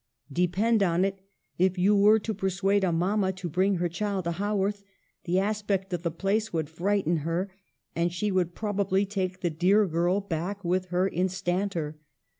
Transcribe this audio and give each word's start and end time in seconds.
"Depend 0.43 0.81
on 0.81 1.05
it, 1.05 1.19
if 1.59 1.77
you 1.77 1.95
were 1.95 2.17
to 2.17 2.33
persuade 2.33 2.83
a 2.83 2.91
mama 2.91 3.31
to 3.33 3.47
bring 3.47 3.75
her 3.75 3.87
child 3.87 4.23
to 4.23 4.31
Haworth, 4.31 4.81
the 5.25 5.37
aspect 5.37 5.93
of 5.93 6.01
the 6.01 6.09
place 6.09 6.51
would 6.51 6.71
frighten 6.71 7.17
her, 7.17 7.51
and 7.95 8.11
she 8.11 8.31
would 8.31 8.55
probably 8.55 9.05
take 9.05 9.41
the 9.41 9.51
dear 9.51 9.85
girl 9.85 10.19
back 10.19 10.63
with 10.65 10.85
her 10.85 11.07
instanter. 11.07 11.99